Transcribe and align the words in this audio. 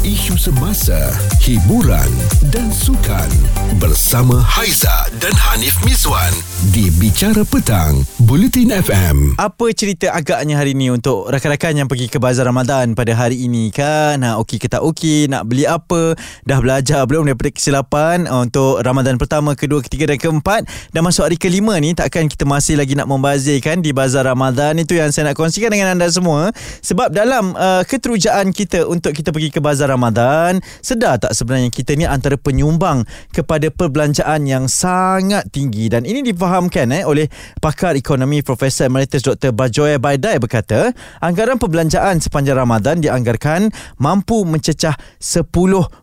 isu 0.00 0.32
semasa, 0.40 0.96
hiburan 1.44 2.08
dan 2.48 2.72
sukan 2.72 3.28
bersama 3.76 4.40
Haiza 4.40 5.12
dan 5.20 5.28
Hanif 5.36 5.76
Miswan 5.84 6.32
di 6.72 6.88
Bicara 6.96 7.44
Petang, 7.44 8.00
Bulletin 8.16 8.72
FM. 8.72 9.36
Apa 9.36 9.68
cerita 9.76 10.08
agaknya 10.08 10.56
hari 10.56 10.72
ni 10.72 10.88
untuk 10.88 11.28
rakan-rakan 11.28 11.84
yang 11.84 11.88
pergi 11.88 12.08
ke 12.08 12.16
bazar 12.16 12.48
Ramadan 12.48 12.96
pada 12.96 13.12
hari 13.12 13.44
ini 13.44 13.68
kan? 13.68 14.24
Ha, 14.24 14.40
okey 14.40 14.56
ke 14.56 14.72
tak 14.72 14.80
okey? 14.80 15.28
Nak 15.28 15.44
beli 15.44 15.68
apa? 15.68 16.16
Dah 16.48 16.64
belajar 16.64 17.04
belum 17.04 17.28
daripada 17.28 17.52
kesilapan 17.52 18.24
untuk 18.24 18.80
Ramadan 18.80 19.20
pertama, 19.20 19.52
kedua, 19.52 19.84
ketiga 19.84 20.08
dan 20.08 20.16
keempat? 20.16 20.64
Dan 20.96 21.04
masuk 21.04 21.28
hari 21.28 21.36
kelima 21.36 21.76
ni 21.76 21.92
takkan 21.92 22.24
kita 22.24 22.48
masih 22.48 22.80
lagi 22.80 22.96
nak 22.96 23.04
membazirkan 23.04 23.84
di 23.84 23.92
bazar 23.92 24.24
Ramadan? 24.24 24.80
Itu 24.80 24.96
yang 24.96 25.12
saya 25.12 25.28
nak 25.28 25.36
kongsikan 25.36 25.68
dengan 25.68 25.92
anda 25.92 26.08
semua. 26.08 26.56
Sebab 26.80 27.12
dalam 27.12 27.52
uh, 27.52 27.84
keterujaan 27.84 28.48
kita 28.56 28.88
untuk 28.88 29.12
kita 29.12 29.28
pergi 29.28 29.52
ke 29.52 29.60
bazar 29.60 29.89
Ramadan, 29.90 30.62
sedar 30.78 31.18
tak 31.18 31.34
sebenarnya 31.34 31.70
kita 31.72 31.98
ni 31.98 32.06
antara 32.06 32.38
penyumbang 32.38 33.02
kepada 33.34 33.72
perbelanjaan 33.74 34.46
yang 34.46 34.70
sangat 34.70 35.50
tinggi 35.50 35.90
dan 35.90 36.06
ini 36.06 36.22
difahamkan 36.22 36.94
eh 36.94 37.02
oleh 37.02 37.26
pakar 37.58 37.98
ekonomi 37.98 38.44
Profesor 38.46 38.86
Emeritus 38.86 39.26
Dr. 39.26 39.50
Bajoy 39.50 39.96
Baidai 39.96 40.36
berkata, 40.36 40.94
anggaran 41.18 41.56
perbelanjaan 41.56 42.20
sepanjang 42.20 42.60
Ramadan 42.60 43.00
dianggarkan 43.00 43.72
mampu 43.96 44.44
mencecah 44.46 44.94
10 45.16 45.50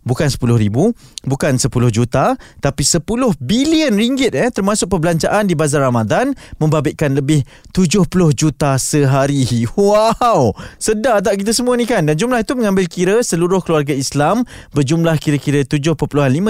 bukan 0.03 0.27
10 0.27 0.63
ribu, 0.63 0.91
bukan 1.23 1.55
10 1.55 1.69
juta, 1.93 2.33
tapi 2.59 2.83
10 2.83 3.07
bilion 3.39 3.93
ringgit 3.93 4.33
eh 4.33 4.49
termasuk 4.49 4.89
perbelanjaan 4.89 5.45
di 5.45 5.53
bazar 5.53 5.85
Ramadan 5.85 6.33
membabitkan 6.57 7.13
lebih 7.13 7.45
70 7.71 8.07
juta 8.33 8.75
sehari. 8.81 9.45
Wow, 9.77 10.57
sedar 10.81 11.21
tak 11.21 11.37
kita 11.37 11.53
semua 11.53 11.77
ni 11.77 11.85
kan? 11.85 12.01
Dan 12.01 12.17
jumlah 12.17 12.41
itu 12.41 12.57
mengambil 12.57 12.89
kira 12.89 13.21
seluruh 13.21 13.61
keluarga 13.61 13.76
Islam 13.85 14.47
berjumlah 14.73 15.19
kira-kira 15.21 15.61
7.5 15.61 15.93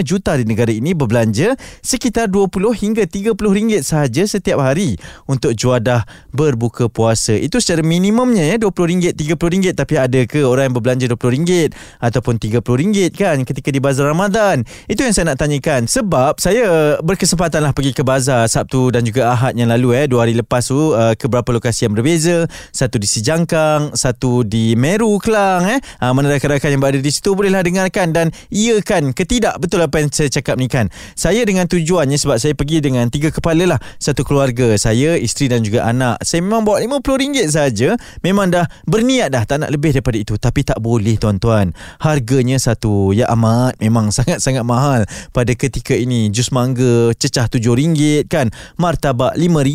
juta 0.06 0.32
di 0.40 0.46
negara 0.48 0.72
ini 0.72 0.96
berbelanja 0.96 1.58
sekitar 1.84 2.32
20 2.32 2.54
hingga 2.78 3.04
30 3.04 3.36
ringgit 3.36 3.82
sahaja 3.84 4.24
setiap 4.24 4.64
hari 4.64 4.96
untuk 5.28 5.52
juadah 5.52 6.08
berbuka 6.32 6.88
puasa. 6.88 7.36
Itu 7.36 7.60
secara 7.60 7.84
minimumnya 7.84 8.46
ya 8.48 8.56
20 8.56 8.72
ringgit, 8.88 9.14
30 9.18 9.36
ringgit 9.52 9.76
tapi 9.76 10.00
ada 10.00 10.24
ke 10.24 10.46
orang 10.46 10.72
yang 10.72 10.76
berbelanja 10.80 11.06
20 11.12 11.36
ringgit 11.36 11.70
ataupun 12.00 12.40
30 12.40 12.62
ringgit 12.64 13.12
kan 13.18 13.42
ketika 13.44 13.74
di 13.74 13.82
bazar 13.82 14.08
Ramadan? 14.08 14.64
Itu 14.86 15.04
yang 15.04 15.12
saya 15.12 15.34
nak 15.34 15.42
tanyakan 15.42 15.90
sebab 15.90 16.38
saya 16.38 17.00
berkesempatan 17.02 17.66
lah 17.66 17.74
pergi 17.74 17.92
ke 17.92 18.06
bazar 18.06 18.46
Sabtu 18.46 18.94
dan 18.94 19.04
juga 19.04 19.34
Ahad 19.34 19.58
yang 19.58 19.74
lalu 19.74 19.98
eh 19.98 20.06
dua 20.06 20.28
hari 20.28 20.38
lepas 20.38 20.70
tu 20.70 20.94
uh, 20.94 21.18
ke 21.18 21.26
beberapa 21.26 21.58
lokasi 21.58 21.90
yang 21.90 21.98
berbeza. 21.98 22.46
Satu 22.70 23.02
di 23.02 23.08
Sijangkang, 23.10 23.98
satu 23.98 24.46
di 24.46 24.78
Meru 24.78 25.18
Kelang 25.18 25.66
eh. 25.68 25.80
Uh, 25.98 26.14
mana 26.14 26.38
rakan-rakan 26.38 26.70
yang 26.78 26.82
berada 26.82 27.00
di 27.02 27.12
situ 27.18 27.34
bolehlah 27.34 27.66
dengarkan 27.66 28.14
dan 28.14 28.30
iya 28.54 28.78
kan 28.86 29.10
ke 29.12 29.26
tidak 29.26 29.58
betul 29.58 29.82
apa 29.82 29.98
yang 29.98 30.14
saya 30.14 30.30
cakap 30.30 30.62
ni 30.62 30.70
kan. 30.70 30.94
Saya 31.18 31.42
dengan 31.44 31.66
tujuannya 31.66 32.16
sebab 32.16 32.38
saya 32.38 32.54
pergi 32.54 32.86
dengan 32.86 33.10
tiga 33.10 33.34
kepala 33.34 33.76
lah 33.76 33.80
satu 33.98 34.22
keluarga 34.22 34.78
saya, 34.78 35.18
isteri 35.18 35.50
dan 35.50 35.66
juga 35.66 35.90
anak. 35.90 36.22
Saya 36.22 36.46
memang 36.46 36.62
bawa 36.62 36.78
RM50 36.86 37.50
saja. 37.50 37.98
Memang 38.22 38.54
dah 38.54 38.70
berniat 38.86 39.34
dah 39.34 39.44
tak 39.50 39.66
nak 39.66 39.74
lebih 39.74 39.98
daripada 39.98 40.18
itu 40.22 40.38
tapi 40.38 40.62
tak 40.62 40.78
boleh 40.78 41.18
tuan-tuan. 41.18 41.74
Harganya 41.98 42.62
satu 42.62 43.12
ya 43.18 43.26
amat 43.34 43.82
memang 43.82 44.14
sangat-sangat 44.14 44.62
mahal 44.62 45.02
pada 45.34 45.52
ketika 45.58 45.98
ini. 45.98 46.30
Jus 46.30 46.54
mangga 46.54 47.12
cecah 47.18 47.50
RM7 47.50 48.30
kan. 48.30 48.54
Martabak 48.78 49.34
RM5 49.34 49.66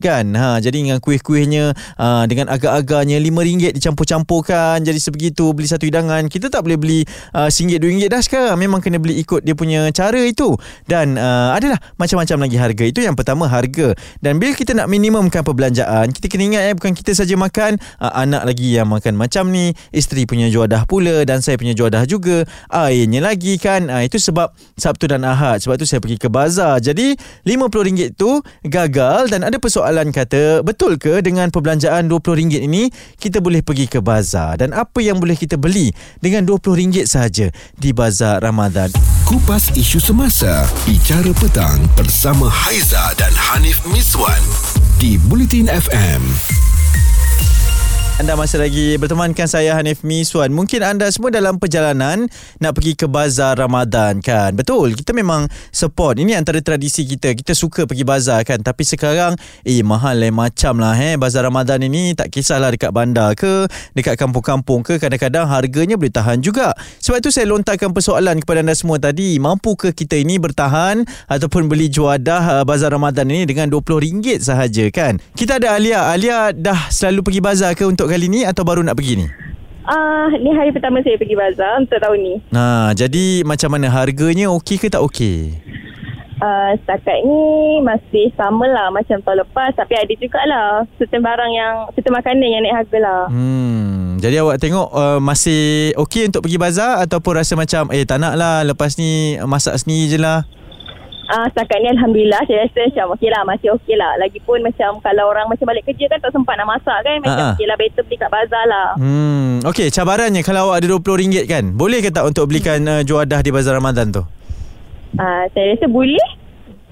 kan. 0.00 0.32
Ha 0.32 0.58
jadi 0.64 0.80
dengan 0.80 0.98
kuih-kuihnya 1.04 1.76
uh, 1.98 2.24
dengan 2.24 2.48
agak-agaknya 2.48 3.20
RM5 3.20 3.76
dicampur-campurkan 3.76 4.80
jadi 4.80 4.96
sebegitu 4.96 5.50
beli 5.52 5.68
satu 5.68 5.84
hidangan 5.84 6.30
kita 6.30 6.48
tak 6.48 6.64
boleh 6.64 6.77
beli 6.78 7.02
uh, 7.34 7.50
RM1 7.50 7.82
RM2 7.82 8.06
dah 8.06 8.22
sekarang. 8.22 8.56
Memang 8.56 8.78
kena 8.78 9.02
beli 9.02 9.18
ikut 9.20 9.42
dia 9.42 9.58
punya 9.58 9.90
cara 9.90 10.22
itu. 10.22 10.54
Dan 10.86 11.18
uh, 11.18 11.52
adalah 11.52 11.76
macam-macam 11.98 12.46
lagi 12.46 12.56
harga. 12.56 12.84
Itu 12.86 13.00
yang 13.02 13.18
pertama 13.18 13.50
harga. 13.50 13.98
Dan 14.22 14.38
bila 14.38 14.54
kita 14.54 14.72
nak 14.78 14.86
minimumkan 14.86 15.42
perbelanjaan 15.42 16.14
kita 16.14 16.30
kena 16.30 16.42
ingat 16.54 16.62
eh 16.70 16.74
bukan 16.78 16.92
kita 16.94 17.12
saja 17.12 17.34
makan 17.34 17.76
uh, 17.98 18.12
anak 18.14 18.46
lagi 18.46 18.78
yang 18.78 18.86
makan 18.88 19.18
macam 19.18 19.50
ni 19.50 19.74
isteri 19.90 20.24
punya 20.24 20.46
juadah 20.48 20.86
pula 20.86 21.26
dan 21.26 21.42
saya 21.42 21.58
punya 21.58 21.74
juadah 21.74 22.06
juga. 22.06 22.46
Airnya 22.70 23.20
lagi 23.20 23.58
kan. 23.58 23.90
Uh, 23.90 24.06
itu 24.06 24.22
sebab 24.22 24.54
Sabtu 24.78 25.10
dan 25.10 25.26
Ahad. 25.26 25.64
Sebab 25.64 25.74
tu 25.80 25.84
saya 25.88 25.98
pergi 25.98 26.20
ke 26.20 26.30
bazar. 26.30 26.78
Jadi 26.78 27.18
RM50 27.42 28.14
tu 28.14 28.38
gagal. 28.62 29.32
Dan 29.32 29.42
ada 29.42 29.58
persoalan 29.58 30.14
kata 30.14 30.62
betul 30.62 31.00
ke 31.00 31.20
dengan 31.24 31.50
perbelanjaan 31.50 32.06
RM20 32.06 32.68
ini 32.68 32.92
kita 33.16 33.40
boleh 33.40 33.64
pergi 33.64 33.88
ke 33.88 33.98
bazar? 34.04 34.60
Dan 34.60 34.76
apa 34.76 35.00
yang 35.00 35.18
boleh 35.18 35.34
kita 35.34 35.56
beli 35.56 35.90
dengan 36.20 36.44
RM20 36.44 36.67
sahaja 37.06 37.48
di 37.78 37.90
bazar 37.92 38.42
Ramadan. 38.42 38.92
Kupas 39.24 39.72
isu 39.76 40.00
semasa, 40.00 40.64
Bicara 40.84 41.32
Petang 41.36 41.80
bersama 41.96 42.48
Haiza 42.48 43.12
dan 43.20 43.32
Hanif 43.36 43.84
Miswan 43.88 44.40
di 44.96 45.20
Bulletin 45.28 45.68
FM. 45.68 46.22
Anda 48.18 48.34
masih 48.34 48.58
lagi 48.58 48.98
bertemankan 48.98 49.46
saya 49.46 49.78
Hanif 49.78 50.02
Miswan. 50.02 50.50
Mungkin 50.50 50.82
anda 50.82 51.06
semua 51.06 51.30
dalam 51.30 51.54
perjalanan 51.62 52.26
nak 52.58 52.74
pergi 52.74 52.98
ke 52.98 53.06
bazar 53.06 53.54
Ramadan 53.54 54.18
kan. 54.18 54.58
Betul, 54.58 54.98
kita 54.98 55.14
memang 55.14 55.46
support. 55.70 56.18
Ini 56.18 56.34
antara 56.34 56.58
tradisi 56.58 57.06
kita. 57.06 57.30
Kita 57.38 57.54
suka 57.54 57.86
pergi 57.86 58.02
bazar 58.02 58.42
kan. 58.42 58.58
Tapi 58.58 58.82
sekarang 58.82 59.38
eh 59.62 59.86
mahal 59.86 60.18
lain 60.18 60.34
macam 60.34 60.82
lah 60.82 60.98
eh. 60.98 61.14
Bazar 61.14 61.46
Ramadan 61.46 61.78
ini 61.86 62.10
tak 62.18 62.34
kisahlah 62.34 62.74
dekat 62.74 62.90
bandar 62.90 63.38
ke, 63.38 63.70
dekat 63.94 64.18
kampung-kampung 64.18 64.82
ke, 64.82 64.98
kadang-kadang 64.98 65.46
harganya 65.46 65.94
boleh 65.94 66.10
tahan 66.10 66.42
juga. 66.42 66.74
Sebab 66.98 67.22
itu 67.22 67.30
saya 67.30 67.46
lontarkan 67.46 67.94
persoalan 67.94 68.42
kepada 68.42 68.66
anda 68.66 68.74
semua 68.74 68.98
tadi. 68.98 69.38
Mampu 69.38 69.78
ke 69.78 69.94
kita 69.94 70.18
ini 70.18 70.42
bertahan 70.42 71.06
ataupun 71.30 71.70
beli 71.70 71.86
juadah 71.86 72.42
uh, 72.42 72.64
bazar 72.66 72.90
Ramadan 72.90 73.30
ini 73.30 73.46
dengan 73.46 73.70
RM20 73.70 74.42
sahaja 74.42 74.90
kan? 74.90 75.22
Kita 75.38 75.62
ada 75.62 75.78
Alia. 75.78 76.10
Alia 76.10 76.50
dah 76.50 76.90
selalu 76.90 77.22
pergi 77.22 77.40
bazar 77.46 77.78
ke 77.78 77.86
untuk 77.86 78.07
kali 78.08 78.32
ni 78.32 78.40
atau 78.48 78.64
baru 78.64 78.80
nak 78.80 78.96
pergi 78.96 79.20
ni? 79.20 79.26
Ah, 79.88 80.28
uh, 80.28 80.36
ni 80.36 80.52
hari 80.52 80.68
pertama 80.72 81.00
saya 81.00 81.16
pergi 81.16 81.32
bazar 81.32 81.80
untuk 81.80 81.96
tahun 81.96 82.18
ni. 82.20 82.34
Nah, 82.52 82.92
jadi 82.92 83.40
macam 83.44 83.72
mana 83.72 83.88
harganya 83.88 84.52
okey 84.52 84.76
ke 84.76 84.92
tak 84.92 85.00
okey? 85.00 85.56
Uh, 86.38 86.70
setakat 86.78 87.18
ni 87.26 87.42
masih 87.82 88.30
sama 88.38 88.62
lah 88.70 88.94
macam 88.94 89.18
tahun 89.18 89.42
lepas 89.42 89.74
tapi 89.74 89.98
ada 89.98 90.14
juga 90.14 90.38
lah 90.46 90.86
certain 90.94 91.18
barang 91.18 91.50
yang 91.50 91.90
certain 91.98 92.14
makanan 92.14 92.46
yang 92.46 92.62
naik 92.62 92.78
harga 92.84 92.98
lah. 93.02 93.22
Hmm, 93.26 94.22
jadi 94.22 94.46
awak 94.46 94.62
tengok 94.62 94.86
uh, 94.92 95.18
masih 95.18 95.90
okey 95.98 96.30
untuk 96.30 96.46
pergi 96.46 96.62
bazar 96.62 97.02
ataupun 97.02 97.42
rasa 97.42 97.58
macam 97.58 97.90
eh 97.90 98.06
tak 98.06 98.22
nak 98.22 98.38
lah 98.38 98.62
lepas 98.62 98.94
ni 99.02 99.34
masak 99.50 99.82
sendiri 99.82 100.14
je 100.14 100.18
lah? 100.22 100.46
Ah, 101.28 101.44
uh, 101.44 101.46
setakat 101.52 101.84
ni 101.84 101.92
Alhamdulillah 101.92 102.40
saya 102.48 102.64
rasa 102.64 102.88
macam 102.88 103.12
okey 103.12 103.28
lah 103.28 103.44
masih 103.44 103.68
okey 103.76 104.00
lah. 104.00 104.16
Lagipun 104.16 104.64
macam 104.64 104.96
kalau 105.04 105.28
orang 105.28 105.44
macam 105.44 105.68
balik 105.68 105.84
kerja 105.84 106.08
kan 106.08 106.24
tak 106.24 106.32
sempat 106.32 106.56
nak 106.56 106.72
masak 106.72 107.04
kan 107.04 107.20
macam 107.20 107.52
okey 107.52 107.68
lah 107.68 107.76
better 107.76 108.00
beli 108.08 108.16
kat 108.16 108.32
bazar 108.32 108.64
lah. 108.64 108.88
Hmm, 108.96 109.60
okey 109.68 109.92
cabarannya 109.92 110.40
kalau 110.40 110.72
awak 110.72 110.80
ada 110.80 110.96
RM20 110.96 111.44
kan 111.44 111.76
boleh 111.76 112.00
ke 112.00 112.08
tak 112.08 112.24
untuk 112.24 112.48
belikan 112.48 112.80
uh, 112.88 113.04
juadah 113.04 113.44
di 113.44 113.52
bazar 113.52 113.76
Ramadan 113.76 114.08
tu? 114.08 114.24
Uh, 115.20 115.44
saya 115.52 115.76
rasa 115.76 115.84
boleh. 115.84 116.28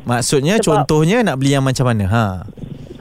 Maksudnya 0.05 0.61
Sebab, 0.61 0.85
contohnya 0.85 1.25
nak 1.25 1.41
beli 1.41 1.57
yang 1.57 1.65
macam 1.65 1.89
mana? 1.89 2.05
Ha. 2.05 2.25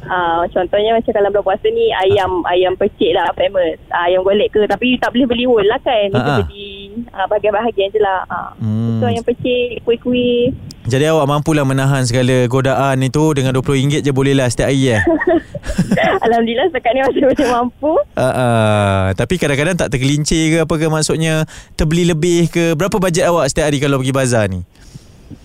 Uh, 0.08 0.42
contohnya 0.56 0.96
macam 0.96 1.12
kalau 1.12 1.30
bulan 1.36 1.44
puasa 1.44 1.68
ni 1.68 1.92
ayam 1.92 2.48
ayam 2.48 2.80
pecik 2.80 3.12
lah 3.12 3.28
famous. 3.36 3.76
Uh, 3.92 4.08
ayam 4.08 4.24
golek 4.24 4.56
ke 4.56 4.64
tapi 4.72 4.96
tak 5.04 5.12
boleh 5.12 5.28
beli 5.28 5.44
whole 5.44 5.68
lah 5.68 5.84
kan. 5.84 6.08
Kita 6.16 6.48
beli 6.48 6.96
uh, 7.12 7.28
bahagian-bahagian 7.28 7.92
je 7.92 8.00
lah. 8.00 8.24
Uh. 8.32 8.56
hmm. 8.64 9.04
so 9.04 9.12
ayam 9.12 9.24
pecik 9.28 9.84
kuih-kuih 9.84 10.56
jadi 10.86 11.10
awak 11.10 11.26
mampulah 11.26 11.66
menahan 11.66 12.06
segala 12.06 12.46
godaan 12.46 13.02
itu 13.02 13.34
dengan 13.34 13.58
RM20 13.58 14.06
je 14.06 14.12
boleh 14.14 14.38
lah 14.38 14.46
setiap 14.46 14.70
hari 14.70 14.94
eh? 14.94 15.04
Alhamdulillah 16.26 16.70
setakat 16.70 16.92
ni 16.94 17.02
masih 17.06 17.22
macam 17.26 17.48
mampu. 17.50 17.94
Uh, 18.18 18.22
uh, 18.22 19.02
tapi 19.18 19.38
kadang-kadang 19.38 19.78
tak 19.78 19.94
tergelincir 19.94 20.42
ke 20.54 20.58
apa 20.66 20.74
ke 20.78 20.86
maksudnya 20.90 21.46
terbeli 21.78 22.06
lebih 22.10 22.50
ke 22.50 22.78
berapa 22.78 22.98
bajet 22.98 23.30
awak 23.30 23.50
setiap 23.50 23.70
hari 23.70 23.78
kalau 23.82 24.02
pergi 24.02 24.14
bazar 24.14 24.46
ni? 24.50 24.62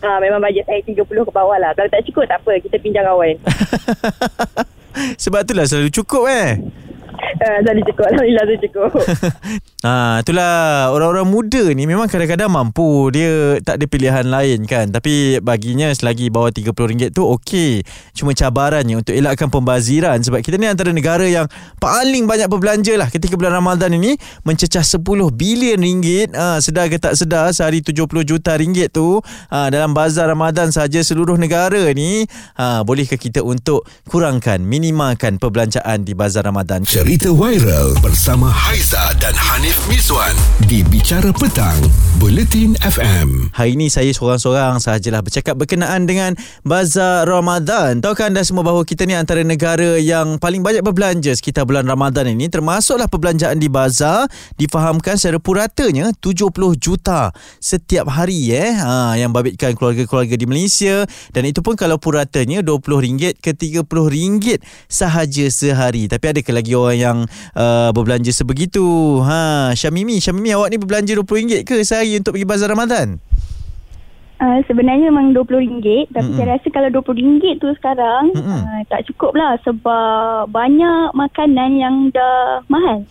Uh, 0.05 0.19
memang 0.21 0.41
bajet 0.41 0.65
saya 0.69 0.81
30 0.85 1.05
ke 1.05 1.33
bawah 1.33 1.57
lah. 1.57 1.73
Kalau 1.73 1.89
tak 1.89 2.05
cukup 2.09 2.29
tak 2.29 2.41
apa, 2.45 2.53
kita 2.61 2.77
pinjam 2.81 3.05
kawan. 3.05 3.37
Sebab 5.25 5.41
itulah 5.45 5.65
selalu 5.65 5.89
cukup 5.93 6.29
eh. 6.29 6.61
Uh, 7.41 7.59
jadi 7.65 7.81
cukup. 7.89 8.05
Alhamdulillah 8.05 8.45
saya 8.45 8.59
cukup. 8.61 8.91
Ha, 9.81 9.93
Itulah 10.25 10.53
Orang-orang 10.93 11.25
muda 11.25 11.73
ni 11.73 11.89
Memang 11.89 12.05
kadang-kadang 12.05 12.53
mampu. 12.53 13.09
Dia 13.17 13.57
tak 13.65 13.81
ada 13.81 13.85
pilihan 13.89 14.27
lain 14.29 14.69
kan. 14.69 14.93
Tapi 14.93 15.41
baginya 15.41 15.89
Selagi 15.89 16.29
bawah 16.29 16.53
RM30 16.53 17.17
tu 17.17 17.25
Okey. 17.25 17.81
Cuma 18.13 18.37
cabarannya 18.37 19.01
Untuk 19.01 19.17
elakkan 19.17 19.49
pembaziran. 19.49 20.21
Sebab 20.21 20.45
kita 20.45 20.61
ni 20.61 20.69
antara 20.69 20.93
negara 20.93 21.25
yang 21.25 21.49
Paling 21.81 22.29
banyak 22.29 22.49
berbelanja 22.53 22.97
lah 23.01 23.09
Ketika 23.09 23.41
bulan 23.41 23.57
Ramadan 23.57 23.97
ini. 23.97 24.21
Mencecah 24.45 24.85
10 24.85 25.01
bilion 25.33 25.81
ringgit. 25.81 26.37
Ha, 26.37 26.61
Sedar 26.61 26.93
ke 26.93 27.01
tak 27.01 27.17
sedar 27.17 27.49
Sehari 27.57 27.81
70 27.81 28.05
juta 28.21 28.53
ringgit 28.57 28.93
tu 28.93 29.17
ha, 29.49 29.73
Dalam 29.73 29.97
bazar 29.97 30.29
Ramadan 30.29 30.69
saja 30.77 31.01
Seluruh 31.01 31.41
negara 31.41 31.89
ni. 31.97 32.29
Ha, 32.61 32.85
Bolehkah 32.85 33.17
kita 33.17 33.41
untuk 33.41 33.89
Kurangkan 34.13 34.61
Minimalkan 34.61 35.41
perbelanjaan 35.41 36.05
Di 36.05 36.13
bazar 36.13 36.45
Ramadan? 36.45 36.85
Cerita 36.85 37.10
Cerita 37.11 37.35
viral 37.35 37.99
bersama 38.07 38.47
Haiza 38.47 39.03
dan 39.19 39.35
Hanif 39.35 39.75
Miswan 39.91 40.31
di 40.71 40.87
Bicara 40.87 41.35
Petang, 41.35 41.75
Buletin 42.23 42.79
FM. 42.79 43.51
Hari 43.51 43.75
ini 43.75 43.91
saya 43.91 44.15
seorang-seorang 44.15 44.79
sahajalah 44.79 45.19
bercakap 45.19 45.59
berkenaan 45.59 46.07
dengan 46.07 46.39
Bazar 46.63 47.27
Ramadan. 47.27 47.99
Tahukah 47.99 48.31
anda 48.31 48.47
semua 48.47 48.63
bahawa 48.63 48.87
kita 48.87 49.11
ni 49.11 49.19
antara 49.19 49.43
negara 49.43 49.99
yang 49.99 50.39
paling 50.39 50.63
banyak 50.63 50.87
berbelanja 50.87 51.35
sekitar 51.35 51.67
bulan 51.67 51.83
Ramadan 51.83 52.31
ini 52.31 52.47
termasuklah 52.47 53.11
perbelanjaan 53.11 53.59
di 53.59 53.67
bazar 53.67 54.31
difahamkan 54.55 55.19
secara 55.19 55.43
puratanya 55.43 56.15
70 56.15 56.55
juta 56.79 57.35
setiap 57.59 58.07
hari 58.07 58.55
eh 58.55 58.71
ha, 58.71 59.19
yang 59.19 59.35
babitkan 59.35 59.75
keluarga-keluarga 59.75 60.39
di 60.39 60.47
Malaysia 60.47 61.03
dan 61.35 61.43
itu 61.43 61.59
pun 61.59 61.75
kalau 61.75 61.99
puratanya 61.99 62.63
RM20 62.63 63.35
ke 63.43 63.51
RM30 63.59 64.63
sahaja 64.87 65.51
sehari. 65.51 66.07
Tapi 66.07 66.39
ada 66.39 66.39
lagi 66.55 66.79
orang 66.79 67.00
yang 67.01 67.25
uh, 67.53 67.89
berbelanja 67.91 68.29
sebegitu? 68.31 68.85
Ha, 69.21 69.73
Syamimi, 69.73 70.21
Syamimi 70.21 70.53
awak 70.53 70.69
ni 70.69 70.77
berbelanja 70.77 71.17
RM20 71.17 71.65
ke 71.65 71.81
sehari 71.81 72.15
untuk 72.15 72.37
pergi 72.37 72.45
bazar 72.45 72.69
Ramadan? 72.69 73.17
Uh, 74.37 74.65
sebenarnya 74.65 75.09
memang 75.09 75.37
RM20 75.37 76.09
Tapi 76.09 76.25
Mm-mm. 76.25 76.39
saya 76.39 76.57
rasa 76.57 76.67
kalau 76.69 76.89
RM20 76.91 77.61
tu 77.61 77.69
sekarang 77.77 78.33
uh, 78.33 78.81
Tak 78.89 79.05
cukup 79.05 79.37
lah 79.37 79.61
Sebab 79.61 80.49
banyak 80.49 81.13
makanan 81.13 81.77
yang 81.77 82.09
dah 82.09 82.65
mahal 82.67 83.05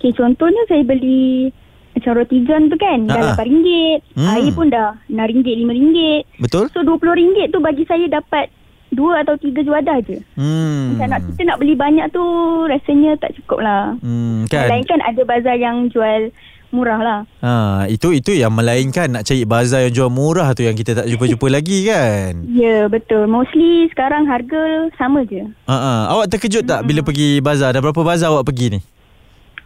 Okay 0.00 0.16
contohnya 0.16 0.64
saya 0.66 0.80
beli 0.80 1.52
Macam 1.92 2.16
roti 2.16 2.48
john 2.48 2.72
tu 2.72 2.80
kan 2.80 3.04
Ha-ha. 3.04 3.12
Dah 3.12 3.36
RM8 3.36 3.68
Mm. 4.10 4.26
Air 4.26 4.52
pun 4.52 4.66
dah 4.68 4.96
RM6, 5.06 5.44
RM5 5.44 5.98
Betul? 6.40 6.64
So 6.72 6.80
RM20 6.80 7.52
tu 7.52 7.60
bagi 7.60 7.84
saya 7.84 8.08
dapat 8.08 8.48
Dua 8.90 9.20
atau 9.20 9.34
tiga 9.36 9.60
juadah 9.60 10.02
je 10.02 10.18
Hmm. 10.34 10.94
Macam 10.94 11.08
nak 11.08 11.20
kita 11.24 11.42
nak 11.44 11.56
beli 11.56 11.74
banyak 11.74 12.06
tu 12.08 12.22
Rasanya 12.64 13.14
tak 13.16 13.34
cukup 13.34 13.60
lah 13.60 13.94
Hmm, 13.98 14.44
kan? 14.44 14.66
kan? 14.66 14.66
Melainkan 14.68 14.98
ada 15.00 15.22
bazar 15.22 15.54
yang 15.54 15.86
jual 15.86 16.34
murah 16.70 16.98
lah 16.98 17.20
Ha, 17.38 17.52
itu 17.86 18.10
itu 18.12 18.30
yang 18.32 18.50
melainkan 18.50 19.10
nak 19.10 19.22
cari 19.24 19.42
bazar 19.42 19.82
yang 19.82 19.90
jual 19.92 20.06
murah 20.08 20.50
tu 20.52 20.62
yang 20.62 20.72
kita 20.72 20.94
tak 20.94 21.06
jumpa-jumpa 21.06 21.46
lagi 21.56 21.82
kan. 21.84 22.46
Ya 22.46 22.86
betul 22.86 23.26
Mostly 23.26 23.86
sekarang 23.88 24.22
harga 24.24 24.58
sama 24.94 25.22
je 25.24 25.42
Ha, 25.64 25.74
ha. 25.74 25.94
awak 26.08 26.26
terkejut 26.28 26.62
tak 26.64 26.82
bila 26.84 27.00
pergi 27.00 27.38
bazar? 27.38 27.70
Dah 27.70 27.80
berapa 27.80 27.98
bazar 28.00 28.30
awak 28.30 28.46
pergi 28.46 28.74
ni? 28.74 28.80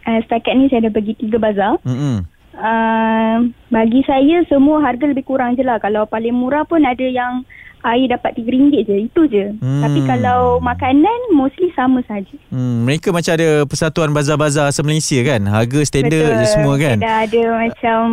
uh, 0.03 0.19
Setakat 0.19 0.53
ni 0.53 0.65
saya 0.65 0.85
dah 0.85 0.93
pergi 0.93 1.13
tiga 1.15 1.37
bazar 1.37 1.77
Hmm. 1.81 2.25
uh, 2.55 3.37
Bagi 3.67 4.01
saya 4.01 4.41
semua 4.45 4.81
harga 4.81 5.05
lebih 5.05 5.23
kurang 5.23 5.53
je 5.53 5.61
lah 5.61 5.77
Kalau 5.77 6.05
paling 6.05 6.33
murah 6.33 6.61
pun 6.63 6.81
ada 6.81 7.03
yang 7.03 7.45
Air 7.85 8.17
dapat 8.17 8.41
RM3 8.41 8.73
je 8.81 8.95
Itu 9.05 9.21
je 9.29 9.45
Hmm. 9.61 9.81
Tapi 9.85 9.99
kalau 10.09 10.57
makanan 10.59 11.19
Mostly 11.31 11.69
sama 11.77 12.01
saja. 12.09 12.33
Hmm, 12.49 12.87
mereka 12.87 13.13
macam 13.13 13.35
ada 13.37 13.63
persatuan 13.67 14.11
bazar-bazar 14.11 14.71
se-Malaysia 14.73 15.21
kan? 15.21 15.41
Harga 15.45 15.79
standard 15.85 16.41
je 16.41 16.47
semua 16.49 16.75
kan? 16.79 16.97
Dah 16.97 17.27
ada 17.27 17.43
macam 17.67 18.03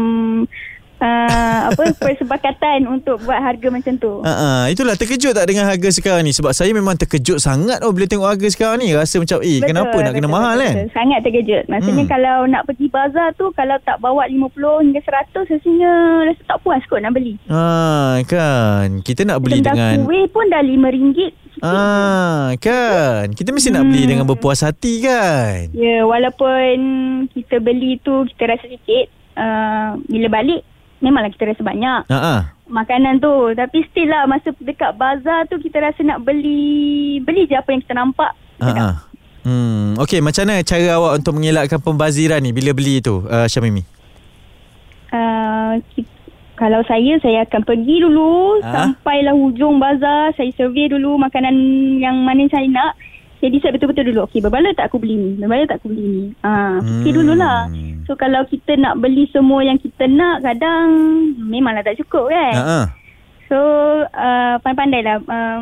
uh, 1.02 1.60
Apa 1.69 1.82
Persepakatan 1.93 2.87
Untuk 2.87 3.19
buat 3.20 3.37
harga 3.37 3.69
macam 3.69 3.94
tu? 3.99 4.22
Ha, 4.22 4.32
ha. 4.32 4.50
itulah 4.70 4.94
terkejut 4.94 5.34
tak 5.34 5.44
dengan 5.44 5.66
harga 5.66 5.90
sekarang 5.90 6.22
ni? 6.22 6.31
Sebab 6.31 6.54
saya 6.54 6.70
memang 6.70 6.94
terkejut 6.94 7.43
sangat 7.43 7.82
oh 7.82 7.90
bila 7.90 8.06
tengok 8.06 8.28
harga 8.28 8.46
sekarang 8.49 8.78
ni. 8.78 8.94
Rasa 8.94 9.19
macam 9.19 9.43
eh 9.43 9.58
kenapa 9.60 9.96
nak 9.99 10.12
kena 10.14 10.28
mahal 10.31 10.54
betul, 10.54 10.62
kan? 10.62 10.75
betul. 10.78 10.94
Sangat 10.94 11.19
terkejut. 11.20 11.64
Maksudnya 11.66 12.00
Hmm. 12.02 12.10
kalau 12.10 12.38
nak 12.46 12.62
pergi 12.64 12.87
bazar 12.88 13.28
tu 13.34 13.50
Kalau 13.52 13.76
tak 13.82 13.99
bawa 13.99 14.26
50 14.26 14.49
hingga 14.82 15.00
100 15.02 15.50
Rasanya 15.50 15.93
Rasa 16.31 16.43
tak 16.46 16.58
puas 16.62 16.82
kot 16.87 17.02
nak 17.02 17.12
beli. 17.12 17.34
Ha 17.50 17.64
kan. 18.25 19.02
Kita 19.02 19.26
nak 19.26 19.43
beli 19.43 19.58
dah 19.60 19.75
dengan 19.75 20.06
kuih 20.06 20.31
pun 20.31 20.46
dah 20.46 20.62
RM5 20.62 21.19
ah 21.60 22.50
kan. 22.58 23.31
Kita 23.31 23.50
mesti 23.50 23.70
nak 23.70 23.87
beli 23.87 24.02
Hmm. 24.02 24.10
dengan 24.10 24.26
berpuas 24.26 24.62
hati 24.62 24.98
kan. 24.98 25.70
Ya, 25.70 26.02
walaupun 26.02 26.75
kita 27.31 27.62
beli 27.62 28.02
tu 28.02 28.26
kita 28.26 28.50
rasa 28.50 28.66
sikit, 28.66 29.06
uh, 29.38 29.94
bila 30.05 30.28
balik 30.32 30.66
memanglah 31.02 31.34
kita 31.34 31.50
rasa 31.50 31.62
banyak 31.66 32.00
ah 32.08 32.54
makanan 32.72 33.20
tu. 33.20 33.52
Tapi 33.52 33.84
still 33.90 34.08
lah 34.08 34.25
masa 34.25 34.54
dekat 34.56 34.96
bazar 34.96 35.44
tu 35.50 35.60
kita 35.60 35.82
rasa 35.82 36.00
nak 36.00 36.25
beli 36.25 37.20
beli 37.20 37.44
je 37.44 37.58
apa 37.58 37.69
yang 37.69 37.82
kita 37.84 37.93
nampak. 37.93 38.32
Ah. 38.62 39.04
Hmm, 39.43 39.99
okey 39.99 40.22
macam 40.22 40.46
mana 40.46 40.62
cara 40.62 40.96
awak 40.96 41.19
untuk 41.19 41.34
mengelakkan 41.34 41.82
pembaziran 41.82 42.38
ni 42.38 42.54
bila 42.54 42.70
beli 42.70 43.02
tu 43.02 43.26
uh, 43.26 43.44
Syamimi? 43.50 43.82
Uh, 45.10 45.82
kalau 46.54 46.78
saya, 46.87 47.19
saya 47.19 47.43
akan 47.43 47.66
pergi 47.66 48.06
dulu 48.06 48.62
Ah. 48.62 48.94
sampailah 48.94 49.34
hujung 49.34 49.82
bazar. 49.82 50.31
Saya 50.38 50.55
survey 50.55 50.87
dulu 50.87 51.19
makanan 51.19 51.52
yang 51.98 52.22
mana 52.22 52.46
saya 52.46 52.70
nak. 52.70 52.94
Saya 53.42 53.58
decide 53.58 53.74
betul-betul 53.74 54.14
dulu. 54.14 54.30
Okey, 54.30 54.38
berbala 54.38 54.70
tak 54.78 54.86
aku 54.86 55.02
beli 55.02 55.18
ni? 55.18 55.30
Berbala 55.34 55.66
tak 55.66 55.82
aku 55.82 55.90
beli 55.90 56.06
ni? 56.06 56.24
Ah, 56.46 56.78
fikir 56.78 57.10
Hmm. 57.10 57.18
dululah. 57.26 57.66
So 58.06 58.14
kalau 58.14 58.46
kita 58.46 58.78
nak 58.78 59.02
beli 59.02 59.26
semua 59.34 59.66
yang 59.66 59.82
kita 59.82 60.06
nak 60.06 60.46
kadang 60.46 60.86
memanglah 61.42 61.82
tak 61.82 61.98
cukup 61.98 62.30
kan. 62.30 62.54
Ha 62.54 62.62
ah. 62.62 62.86
So 63.50 63.58
uh, 64.06 64.62
pandai-pandai 64.62 65.02
lah 65.02 65.18
uh, 65.26 65.58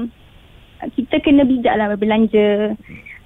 kita 0.93 1.25
kena 1.25 1.49
bijak 1.49 1.73
lah 1.73 1.89
berbelanja 1.97 2.77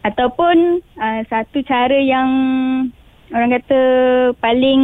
ataupun 0.06 0.78
uh, 1.02 1.20
satu 1.26 1.58
cara 1.66 1.98
yang 1.98 2.30
orang 3.34 3.58
kata 3.58 3.80
paling 4.38 4.80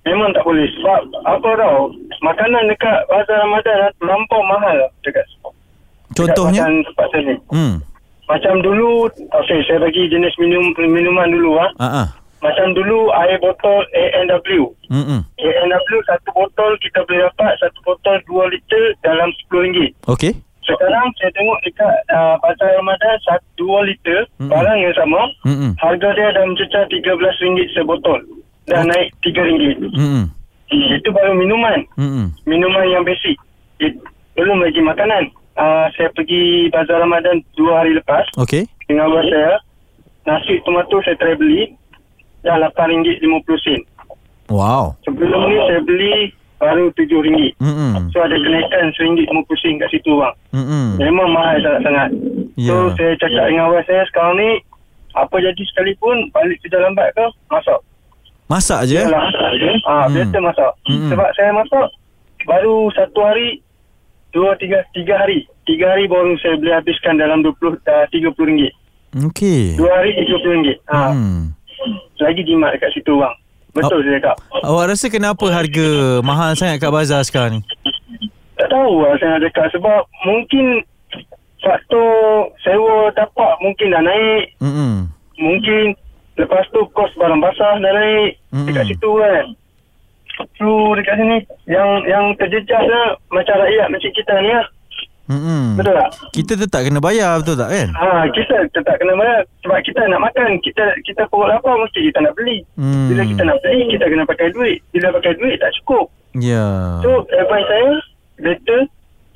memang 0.00 0.30
tak 0.30 0.42
boleh 0.42 0.62
sebab 0.74 1.00
apa 1.24 1.48
tau 1.56 1.90
makanan 2.20 2.66
dekat 2.66 2.98
bazar 3.06 3.36
Ramadan 3.40 3.90
melampau 3.98 4.40
mahal 4.44 4.78
dekat 5.00 5.26
Contohnya? 6.10 6.66
dekat 6.66 6.86
tempat 6.86 7.06
saya 7.08 7.22
ni. 7.24 7.36
Hmm. 7.50 7.74
Macam 8.26 8.62
dulu 8.62 9.10
okay, 9.10 9.58
saya 9.66 9.82
bagi 9.82 10.06
jenis 10.06 10.30
minum 10.38 10.62
minuman 10.78 11.26
dulu 11.30 11.58
ah. 11.58 11.70
Ah 11.78 11.86
ah. 12.02 12.08
Macam 12.40 12.72
dulu 12.72 13.12
air 13.12 13.36
botol 13.40 13.84
A&W. 13.92 14.64
Hmm. 14.88 15.04
hmm. 15.04 15.20
A&W 15.36 15.98
satu 16.08 16.28
botol 16.32 16.72
kita 16.80 17.04
boleh 17.04 17.28
dapat 17.28 17.52
satu 17.60 17.78
botol 17.84 18.16
2 18.28 18.52
liter 18.56 18.84
dalam 19.04 19.28
RM10. 19.48 19.92
Okey. 20.08 20.32
Sekarang 20.64 21.10
saya 21.18 21.30
tengok 21.34 21.58
dekat 21.66 21.94
uh, 22.14 22.36
pasar 22.38 22.78
Ramadan 22.78 23.16
satu 23.26 23.80
2 23.80 23.88
liter 23.90 24.20
Mm-mm. 24.38 24.50
barang 24.52 24.78
yang 24.78 24.94
sama 24.94 25.20
hmm. 25.44 25.72
harga 25.82 26.08
dia 26.14 26.28
dah 26.36 26.44
mencecah 26.46 26.84
RM13 26.86 27.58
sebotol 27.74 28.18
dah 28.70 28.82
naik 28.86 29.10
RM3 29.24 29.90
Hmm. 29.90 30.30
hmm, 30.70 30.88
itu 30.94 31.08
baru 31.10 31.34
minuman 31.34 31.82
hmm. 31.98 32.30
minuman 32.46 32.86
yang 32.86 33.02
basic 33.02 33.34
It, 33.80 33.96
belum 34.38 34.62
lagi 34.62 34.78
makanan 34.78 35.32
uh, 35.58 35.90
saya 35.96 36.12
pergi 36.14 36.70
bazar 36.70 37.02
Ramadan 37.02 37.42
dua 37.56 37.82
hari 37.82 37.96
lepas 37.98 38.28
Okey. 38.38 38.68
dengan 38.86 39.10
wife 39.10 39.26
saya 39.32 39.58
nasi 40.28 40.60
tomato 40.62 41.00
saya 41.02 41.16
try 41.18 41.34
beli 41.34 41.74
dah 42.42 42.56
RM8.50. 42.70 43.84
Wow. 44.48 44.96
Sebelum 45.02 45.40
ni 45.46 45.56
saya 45.62 45.80
beli 45.80 46.14
baru 46.56 46.92
RM7. 46.92 47.56
Mm-mm. 47.56 48.10
So 48.10 48.20
ada 48.20 48.34
kenaikan 48.34 48.90
RM1.50 48.92 49.80
kat 49.80 49.88
situ 49.90 50.12
bang. 50.12 50.34
Mm-mm. 50.52 50.86
Memang 50.98 51.28
mahal 51.30 51.56
sangat-sangat. 51.58 52.08
So 52.60 52.74
Ya. 52.90 52.94
saya 52.94 53.12
cakap 53.16 53.44
dengan 53.46 53.64
awal 53.66 53.82
saya 53.84 54.02
sekarang 54.06 54.36
ni 54.36 54.50
apa 55.10 55.34
jadi 55.34 55.62
sekalipun 55.66 56.28
balik 56.30 56.60
kerja 56.60 56.78
lambat 56.78 57.10
ke 57.12 57.24
masak. 57.48 57.80
Masak 58.46 58.80
je? 58.84 58.98
Yalah. 58.98 59.26
Ah, 59.84 60.04
Hmm. 60.04 60.12
biasa 60.12 60.36
masak. 60.40 60.70
Hmm. 60.84 61.08
Sebab 61.08 61.28
saya 61.32 61.50
masak 61.50 61.86
baru 62.42 62.90
satu 62.92 63.20
hari 63.22 63.62
dua 64.30 64.54
tiga 64.56 64.82
tiga 64.90 65.14
hari. 65.16 65.46
Tiga 65.62 65.86
hari 65.88 66.04
baru 66.04 66.34
saya 66.36 66.58
boleh 66.58 66.74
habiskan 66.74 67.14
dalam 67.14 67.46
20 67.46 67.54
uh, 67.78 68.04
RM30. 68.10 68.74
Okey. 69.24 69.78
Dua 69.78 69.90
hari 69.92 70.18
RM30. 70.20 70.66
Ha, 70.86 71.14
Hmm. 71.14 71.54
Lagi 72.20 72.42
jimat 72.44 72.76
dekat 72.76 72.90
situ 72.92 73.12
bang. 73.16 73.34
Betul 73.70 74.02
saya 74.02 74.18
cakap. 74.18 74.36
Awak 74.66 74.84
rasa 74.90 75.06
kenapa 75.06 75.46
harga 75.46 75.88
mahal 76.26 76.58
sangat 76.58 76.82
kat 76.82 76.90
bazar 76.90 77.22
sekarang 77.22 77.58
ni? 77.58 77.60
Tak 78.58 78.68
tahu 78.68 79.06
lah 79.06 79.14
saya 79.16 79.38
nak 79.38 79.42
cakap 79.46 79.66
sebab 79.72 80.00
mungkin 80.26 80.84
faktor 81.62 82.50
sewa 82.64 83.14
tapak 83.14 83.52
mungkin 83.62 83.94
dah 83.94 84.02
naik. 84.02 84.44
Mm-mm. 84.58 85.06
Mungkin 85.40 85.94
lepas 86.36 86.66
tu 86.74 86.82
kos 86.92 87.12
barang 87.16 87.40
basah 87.40 87.78
dah 87.78 87.92
naik 87.94 88.36
Mm-mm. 88.50 88.66
dekat 88.68 88.84
situ 88.90 89.10
kan. 89.16 89.46
Flu 90.56 90.96
dekat 90.96 91.14
sini 91.20 91.36
yang 91.68 92.02
yang 92.08 92.32
terjejas 92.40 92.84
lah 92.84 93.16
macam 93.30 93.60
rakyat 93.60 93.86
macam 93.92 94.10
kita 94.12 94.34
ni 94.40 94.50
lah. 94.50 94.66
Mm-mm. 95.30 95.78
Betul 95.78 95.94
tak? 95.94 96.10
Kita 96.34 96.52
tetap 96.58 96.80
kena 96.82 96.98
bayar 96.98 97.38
betul 97.38 97.54
tak 97.54 97.70
kan? 97.70 97.88
Ha, 97.94 98.26
kita 98.34 98.66
tetap 98.74 98.94
kena 98.98 99.14
bayar 99.14 99.38
sebab 99.62 99.78
kita 99.86 100.00
nak 100.10 100.20
makan. 100.26 100.58
Kita 100.58 100.84
kita 101.06 101.22
perut 101.30 101.46
lapar 101.46 101.78
mesti 101.78 102.10
kita 102.10 102.18
nak 102.18 102.34
beli. 102.34 102.66
Hmm. 102.74 103.06
Bila 103.06 103.22
kita 103.22 103.42
nak 103.46 103.58
beli, 103.62 103.80
kita 103.94 104.04
kena 104.10 104.24
pakai 104.26 104.48
duit. 104.50 104.82
Bila 104.90 105.14
pakai 105.14 105.32
duit 105.38 105.56
tak 105.62 105.70
cukup. 105.80 106.10
Ya. 106.34 106.98
So, 107.06 107.22
advice 107.30 107.68
saya, 107.70 107.90
better 108.42 108.80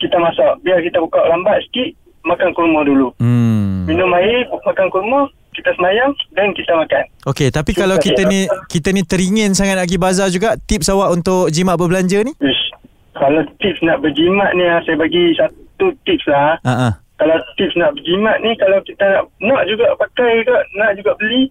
kita 0.03 0.17
masak. 0.19 0.53
Biar 0.67 0.83
kita 0.83 0.99
buka 0.99 1.23
lambat 1.31 1.63
sikit, 1.71 1.95
makan 2.27 2.51
kurma 2.59 2.83
dulu. 2.83 3.15
Hmm. 3.23 3.87
Minum 3.87 4.11
air, 4.19 4.51
makan 4.51 4.91
kurma, 4.91 5.31
kita 5.55 5.71
semayang 5.79 6.11
dan 6.35 6.51
kita 6.59 6.75
makan. 6.75 7.05
Okey, 7.31 7.49
tapi 7.55 7.71
kalau 7.71 7.95
kita 8.03 8.27
ni 8.27 8.51
kita 8.67 8.91
ni 8.91 9.07
teringin 9.07 9.55
sangat 9.55 9.79
nak 9.79 9.87
pergi 9.87 10.03
bazar 10.03 10.29
juga, 10.35 10.59
tips 10.59 10.91
awak 10.91 11.15
untuk 11.15 11.55
jimat 11.55 11.79
berbelanja 11.79 12.27
ni? 12.27 12.35
Ish, 12.43 12.75
kalau 13.15 13.47
tips 13.63 13.79
nak 13.87 14.03
berjimat 14.03 14.51
ni, 14.59 14.67
ah, 14.67 14.83
saya 14.83 14.99
bagi 14.99 15.31
satu 15.39 15.64
tips 15.79 16.27
lah. 16.29 16.59
Ah. 16.65 16.95
Kalau 17.19 17.37
tips 17.55 17.79
nak 17.79 17.95
berjimat 17.95 18.43
ni, 18.43 18.59
kalau 18.59 18.83
kita 18.83 19.07
nak, 19.07 19.25
nak 19.39 19.63
juga 19.71 19.95
pakai 19.97 20.43
ke, 20.43 20.57
nak 20.75 20.99
juga 20.99 21.15
beli, 21.15 21.47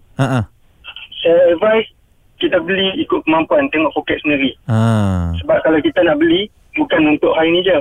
saya 1.24 1.56
advise 1.56 1.88
kita 2.36 2.60
beli 2.60 3.00
ikut 3.00 3.24
kemampuan, 3.24 3.72
tengok 3.72 3.94
poket 3.96 4.20
sendiri. 4.20 4.52
Ha. 4.68 5.32
Sebab 5.40 5.58
kalau 5.64 5.80
kita 5.80 6.04
nak 6.04 6.20
beli, 6.20 6.52
bukan 6.76 7.16
untuk 7.16 7.32
hari 7.32 7.54
ni 7.54 7.64
je. 7.64 7.78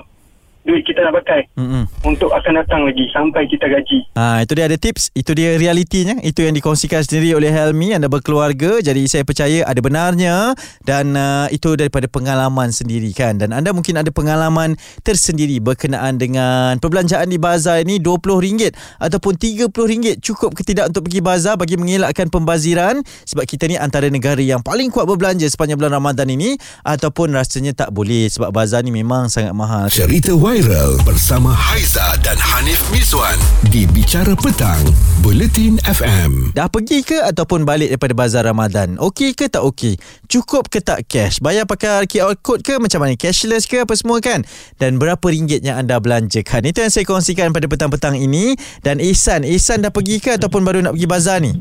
Duit 0.63 0.83
kita 0.87 1.03
nak 1.03 1.19
pakai. 1.23 1.51
Mm-mm. 1.59 1.83
Untuk 2.07 2.31
akan 2.31 2.63
datang 2.63 2.87
lagi, 2.87 3.05
sampai 3.11 3.47
kita 3.51 3.67
gaji. 3.67 4.15
Ha, 4.15 4.47
itu 4.47 4.51
dia 4.55 4.65
ada 4.71 4.77
tips, 4.79 5.11
itu 5.11 5.31
dia 5.35 5.59
realitinya. 5.59 6.19
Itu 6.23 6.43
yang 6.43 6.55
dikongsikan 6.55 7.03
sendiri 7.03 7.35
oleh 7.35 7.51
Helmi, 7.51 7.91
anda 7.91 8.07
berkeluarga. 8.07 8.79
Jadi 8.79 9.05
saya 9.11 9.27
percaya 9.27 9.67
ada 9.67 9.79
benarnya 9.83 10.55
dan 10.87 11.13
uh, 11.19 11.51
itu 11.51 11.75
daripada 11.75 12.07
pengalaman 12.07 12.71
sendiri 12.71 13.11
kan. 13.11 13.35
Dan 13.35 13.51
anda 13.51 13.75
mungkin 13.75 13.99
ada 13.99 14.09
pengalaman 14.09 14.79
tersendiri 15.03 15.59
berkenaan 15.59 16.15
dengan 16.15 16.79
perbelanjaan 16.79 17.27
di 17.27 17.35
bazar 17.35 17.83
ini 17.83 17.99
RM20 17.99 18.71
ataupun 19.03 19.33
RM30 19.35 20.23
cukup 20.23 20.55
ke 20.55 20.63
tidak 20.63 20.89
untuk 20.93 21.07
pergi 21.09 21.19
bazar 21.19 21.55
bagi 21.59 21.75
mengelakkan 21.75 22.31
pembaziran 22.31 23.03
sebab 23.27 23.43
kita 23.43 23.67
ni 23.67 23.75
antara 23.75 24.07
negara 24.07 24.39
yang 24.39 24.63
paling 24.63 24.87
kuat 24.89 25.05
berbelanja 25.09 25.45
sepanjang 25.51 25.75
bulan 25.75 25.99
Ramadan 25.99 26.29
ini 26.31 26.55
ataupun 26.87 27.35
rasanya 27.35 27.75
tak 27.75 27.91
boleh 27.91 28.31
sebab 28.31 28.55
bazar 28.55 28.85
ni 28.85 28.95
memang 28.95 29.27
sangat 29.27 29.51
mahal. 29.51 29.91
Cerita 29.91 30.31
viral 30.53 31.01
bersama 31.01 31.49
Haiza 31.49 32.13
dan 32.21 32.37
Hanif 32.37 32.77
Miswan 32.93 33.41
di 33.73 33.89
Bicara 33.89 34.37
Petang, 34.37 34.85
Buletin 35.25 35.81
FM. 35.81 36.53
Dah 36.53 36.69
pergi 36.69 37.01
ke 37.01 37.25
ataupun 37.25 37.65
balik 37.65 37.89
daripada 37.89 38.13
bazar 38.13 38.45
Ramadan? 38.45 39.01
Okey 39.01 39.33
ke 39.33 39.49
tak 39.49 39.65
okey? 39.65 39.97
Cukup 40.29 40.69
ke 40.69 40.77
tak 40.77 41.09
cash? 41.09 41.41
Bayar 41.41 41.65
pakai 41.65 42.05
QR 42.05 42.37
code 42.37 42.61
ke 42.61 42.77
macam 42.77 43.01
mana? 43.01 43.17
Cashless 43.17 43.65
ke 43.65 43.81
apa 43.81 43.97
semua 43.97 44.21
kan? 44.21 44.45
Dan 44.77 45.01
berapa 45.01 45.25
ringgit 45.25 45.65
yang 45.65 45.81
anda 45.81 45.97
belanjakan? 45.97 46.69
Itu 46.69 46.85
yang 46.85 46.93
saya 46.93 47.09
kongsikan 47.09 47.49
pada 47.49 47.65
petang-petang 47.65 48.13
ini. 48.21 48.53
Dan 48.85 49.01
Ihsan, 49.01 49.41
Ihsan 49.49 49.81
dah 49.81 49.89
pergi 49.89 50.21
ke 50.21 50.37
ataupun 50.37 50.61
baru 50.61 50.85
nak 50.85 50.93
pergi 50.93 51.09
bazar 51.09 51.41
ni? 51.41 51.57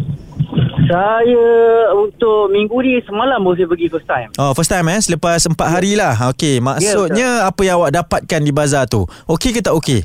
Saya 0.82 1.46
untuk 1.94 2.50
minggu 2.50 2.74
ni 2.82 2.98
semalam 3.06 3.38
baru 3.38 3.54
saya 3.54 3.68
pergi 3.70 3.86
first 3.86 4.08
time. 4.08 4.28
Oh, 4.34 4.50
first 4.56 4.70
time 4.72 4.86
eh? 4.90 4.98
Selepas 4.98 5.46
empat 5.46 5.68
hari 5.68 5.94
lah. 5.94 6.14
Okey, 6.34 6.58
maksudnya 6.58 7.46
apa 7.46 7.60
yang 7.62 7.78
awak 7.78 7.94
dapatkan 7.94 8.40
di 8.42 8.50
bazar 8.50 8.90
tu? 8.90 9.06
Okey 9.30 9.54
ke 9.54 9.60
tak 9.62 9.78
okey? 9.78 10.02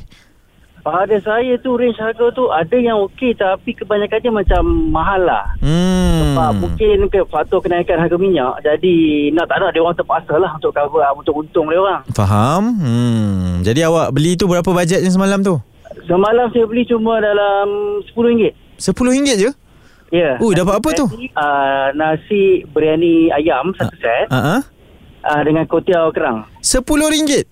Pada 0.78 1.20
saya 1.20 1.58
tu 1.60 1.76
range 1.76 2.00
harga 2.00 2.32
tu 2.32 2.48
ada 2.48 2.76
yang 2.78 2.96
okey 3.10 3.36
tapi 3.36 3.74
kebanyakannya 3.74 4.30
macam 4.30 4.62
mahal 4.88 5.20
lah. 5.20 5.44
Hmm. 5.60 6.32
Sebab 6.32 6.50
mungkin 6.56 6.96
ke 7.10 7.20
faktor 7.28 7.58
kenaikan 7.60 7.98
harga 7.98 8.16
minyak 8.16 8.62
jadi 8.62 8.96
nak 9.34 9.50
tak 9.50 9.58
nak 9.60 9.74
dia 9.74 9.82
orang 9.82 9.98
terpaksa 9.98 10.38
lah 10.38 10.54
untuk 10.54 10.72
cover 10.72 11.02
untuk 11.12 11.34
untung 11.44 11.68
dia 11.68 11.82
orang. 11.82 12.00
Faham? 12.14 12.62
Hmm. 12.78 13.66
Jadi 13.66 13.82
awak 13.84 14.14
beli 14.14 14.38
tu 14.38 14.46
berapa 14.46 14.70
bajetnya 14.70 15.10
semalam 15.10 15.42
tu? 15.42 15.58
Semalam 16.06 16.48
saya 16.54 16.64
beli 16.64 16.86
cuma 16.88 17.20
dalam 17.20 17.66
RM10. 18.14 18.56
RM10 18.80 19.36
je? 19.36 19.50
Ya. 20.08 20.40
Ui, 20.40 20.56
dapat 20.56 20.80
apa 20.80 20.88
tu? 20.96 21.04
Uh, 21.04 21.86
nasi 21.92 22.64
biryani 22.72 23.28
ayam 23.28 23.76
satu 23.76 23.92
set 24.00 24.32
Ha 24.32 24.40
ah. 24.40 24.60
uh, 25.28 25.42
dengan 25.44 25.68
kotiau 25.68 26.08
kerang. 26.16 26.48
RM10? 26.64 27.44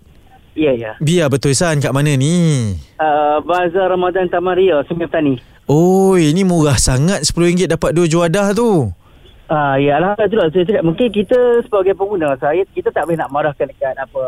Ya, 0.57 0.73
ya. 0.73 0.93
Biar 1.05 1.29
betul 1.29 1.53
San 1.53 1.85
kat 1.85 1.93
mana 1.93 2.17
ni? 2.17 2.73
Uh, 2.97 3.45
Bazar 3.45 3.93
Ramadan 3.93 4.33
Taman 4.33 4.57
Ria, 4.57 4.81
Sungai 4.89 5.05
Petani. 5.05 5.37
Oh, 5.69 6.17
ini 6.17 6.49
murah 6.49 6.81
sangat 6.81 7.29
RM10 7.29 7.77
dapat 7.77 7.93
dua 7.93 8.09
juadah 8.09 8.57
tu. 8.57 8.89
Ah 9.47 9.79
ya 9.79 10.03
alhamdulillah 10.03 10.51
saya 10.51 10.67
cakap 10.67 10.83
mungkin 10.83 11.07
kita 11.15 11.39
sebagai 11.63 11.95
pengguna 11.95 12.35
saya 12.43 12.67
kita 12.75 12.91
tak 12.91 13.07
boleh 13.07 13.15
nak 13.15 13.31
marahkan 13.31 13.71
dekat 13.71 13.95
apa 13.95 14.23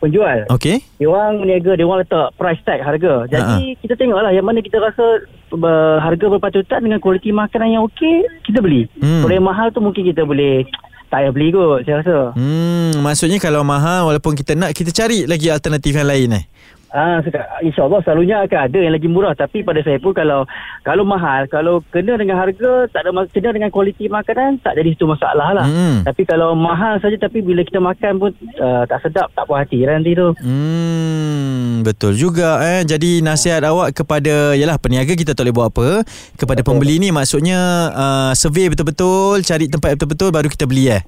penjual. 0.00 0.48
Okey. 0.48 0.80
Dia 0.98 1.06
orang 1.06 1.44
meniaga 1.44 1.76
dia 1.76 1.84
orang 1.86 2.02
letak 2.02 2.32
price 2.34 2.62
tag 2.64 2.80
harga. 2.80 3.28
Jadi 3.28 3.76
kita 3.84 3.94
tengoklah 4.00 4.32
yang 4.32 4.48
mana 4.48 4.64
kita 4.64 4.80
rasa 4.80 5.22
ber, 5.52 6.00
harga 6.00 6.26
berpatutan 6.26 6.80
dengan 6.80 6.98
kualiti 6.98 7.30
makanan 7.30 7.78
yang 7.78 7.82
okey 7.86 8.24
kita 8.48 8.64
beli. 8.64 8.88
Hmm. 8.98 9.22
Kalau 9.22 9.34
yang 9.36 9.46
mahal 9.46 9.68
tu 9.70 9.84
mungkin 9.84 10.02
kita 10.08 10.24
boleh 10.24 10.64
tak 11.10 11.26
payah 11.26 11.32
beli 11.34 11.48
kot 11.52 11.84
saya 11.84 12.00
rasa. 12.00 12.16
Hmm, 12.38 12.94
maksudnya 13.04 13.38
kalau 13.42 13.60
mahal 13.66 14.08
walaupun 14.08 14.32
kita 14.32 14.56
nak 14.56 14.72
kita 14.72 14.94
cari 14.94 15.28
lagi 15.28 15.52
alternatif 15.52 15.92
yang 15.92 16.08
lain 16.08 16.38
eh. 16.40 16.44
Ah, 16.90 17.22
insyaAllah 17.62 18.02
selalunya 18.02 18.42
akan 18.42 18.60
ada 18.66 18.78
yang 18.82 18.90
lagi 18.90 19.06
murah 19.06 19.30
tapi 19.38 19.62
pada 19.62 19.78
saya 19.78 20.02
pun 20.02 20.10
kalau 20.10 20.42
kalau 20.82 21.06
mahal 21.06 21.46
kalau 21.46 21.86
kena 21.94 22.18
dengan 22.18 22.34
harga 22.34 22.90
tak 22.90 23.06
ada 23.06 23.14
kena 23.30 23.54
dengan 23.54 23.70
kualiti 23.70 24.10
makanan 24.10 24.58
tak 24.58 24.74
jadi 24.74 24.98
itu 24.98 25.06
masalah 25.06 25.54
lah. 25.54 25.66
Hmm. 25.70 26.02
Tapi 26.02 26.26
kalau 26.26 26.58
mahal 26.58 26.98
saja 26.98 27.14
tapi 27.14 27.46
bila 27.46 27.62
kita 27.62 27.78
makan 27.78 28.18
pun 28.18 28.30
uh, 28.58 28.82
tak 28.90 29.06
sedap 29.06 29.30
tak 29.38 29.46
puas 29.46 29.62
hati 29.62 29.86
lah 29.86 30.02
nanti 30.02 30.18
tu. 30.18 30.34
Hmm, 30.42 31.86
betul 31.86 32.18
juga 32.18 32.58
eh. 32.58 32.82
Jadi 32.82 33.22
nasihat 33.22 33.62
awak 33.70 33.94
kepada 33.94 34.58
yalah 34.58 34.74
peniaga 34.82 35.14
kita 35.14 35.38
tak 35.38 35.46
boleh 35.46 35.54
buat 35.54 35.68
apa. 35.70 35.88
Kepada 36.34 36.66
pembeli 36.66 36.98
ni 36.98 37.14
maksudnya 37.14 37.94
uh, 37.94 38.32
survey 38.34 38.66
betul-betul, 38.66 39.46
cari 39.46 39.70
tempat 39.70 39.94
betul-betul 39.94 40.34
baru 40.34 40.50
kita 40.50 40.66
beli 40.66 40.90
eh. 40.90 41.06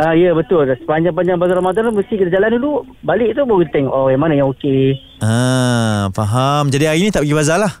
Ah 0.00 0.16
ya 0.16 0.32
betul. 0.32 0.64
Sepanjang-panjang 0.64 1.36
bazar 1.36 1.60
Ramadan 1.60 1.92
mesti 1.92 2.16
kita 2.16 2.32
jalan 2.32 2.56
dulu. 2.56 2.88
Balik 3.04 3.36
tu 3.36 3.44
baru 3.44 3.60
kita 3.64 3.72
tengok 3.76 3.92
oh 3.92 4.08
yang 4.08 4.22
mana 4.24 4.32
yang 4.32 4.48
okey. 4.48 4.96
Ah, 5.20 6.08
faham. 6.16 6.72
Jadi 6.72 6.88
hari 6.88 7.04
ni 7.04 7.12
tak 7.12 7.28
pergi 7.28 7.36
bazar 7.36 7.60
lah. 7.60 7.72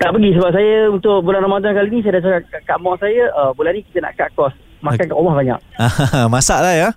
Tak 0.00 0.16
pergi 0.16 0.32
sebab 0.32 0.50
saya 0.56 0.88
untuk 0.88 1.20
bulan 1.20 1.44
Ramadan 1.44 1.76
kali 1.76 1.92
ni 1.92 2.00
saya 2.00 2.24
dah 2.24 2.40
cakap 2.40 2.64
kat, 2.64 2.78
mak 2.80 2.96
saya 3.04 3.28
uh, 3.36 3.52
bulan 3.52 3.76
ni 3.76 3.84
kita 3.84 4.00
nak 4.00 4.16
cut 4.16 4.30
kos. 4.32 4.54
Makan 4.80 5.04
kat 5.12 5.16
rumah 5.16 5.36
banyak. 5.36 5.60
Masak 6.32 6.64
lah 6.64 6.72
ya. 6.72 6.88